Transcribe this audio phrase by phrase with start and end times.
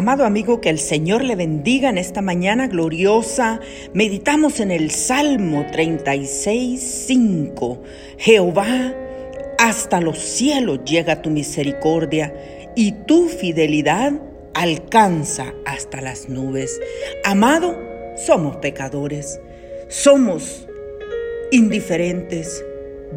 [0.00, 3.60] Amado amigo, que el Señor le bendiga en esta mañana gloriosa.
[3.92, 7.82] Meditamos en el Salmo 36, 5.
[8.16, 8.94] Jehová,
[9.58, 12.32] hasta los cielos llega tu misericordia
[12.74, 14.14] y tu fidelidad
[14.54, 16.80] alcanza hasta las nubes.
[17.22, 17.78] Amado,
[18.16, 19.38] somos pecadores,
[19.88, 20.66] somos
[21.50, 22.64] indiferentes,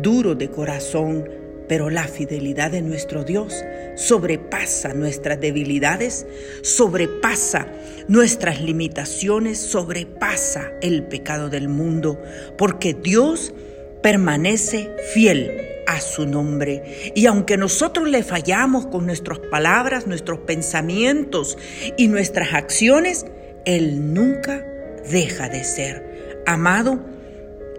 [0.01, 1.29] duros de corazón,
[1.67, 3.63] pero la fidelidad de nuestro Dios
[3.95, 6.25] sobrepasa nuestras debilidades,
[6.61, 7.67] sobrepasa
[8.07, 12.21] nuestras limitaciones, sobrepasa el pecado del mundo,
[12.57, 13.53] porque Dios
[14.01, 15.51] permanece fiel
[15.87, 17.11] a su nombre.
[17.15, 21.57] Y aunque nosotros le fallamos con nuestras palabras, nuestros pensamientos
[21.97, 23.25] y nuestras acciones,
[23.65, 24.65] Él nunca
[25.09, 26.43] deja de ser.
[26.45, 26.99] Amado,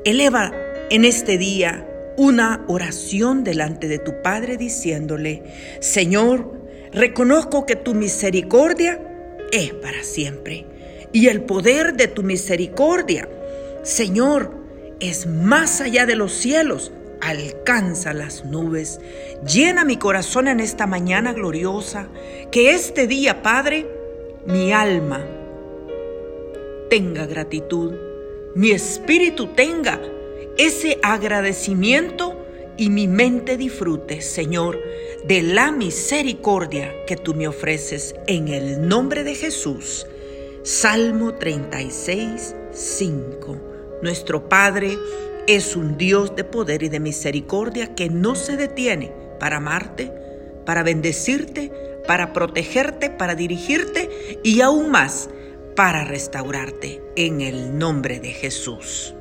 [0.05, 0.53] eleva
[0.91, 5.43] en este día una oración delante de tu Padre diciéndole,
[5.81, 6.53] Señor,
[6.93, 9.01] reconozco que tu misericordia
[9.53, 10.67] es para siempre
[11.15, 13.29] y el poder de tu misericordia,
[13.85, 14.51] Señor,
[14.99, 19.01] es más allá de los cielos, alcanza las nubes.
[19.47, 22.09] Llena mi corazón en esta mañana gloriosa,
[22.51, 23.87] que este día, Padre,
[24.45, 25.25] mi alma
[26.91, 27.95] tenga gratitud,
[28.57, 30.01] mi espíritu tenga
[30.57, 32.41] ese agradecimiento
[32.77, 34.81] y mi mente disfrute, Señor,
[35.25, 40.07] de la misericordia que tú me ofreces en el nombre de Jesús.
[40.63, 43.57] Salmo 36, 5.
[44.03, 44.99] Nuestro Padre
[45.47, 50.13] es un Dios de poder y de misericordia que no se detiene para amarte,
[50.65, 51.71] para bendecirte,
[52.07, 55.29] para protegerte, para dirigirte y aún más
[55.77, 59.15] para restaurarte en el nombre de Jesús.